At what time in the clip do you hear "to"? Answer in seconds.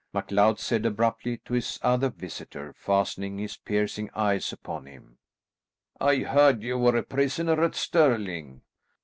1.45-1.53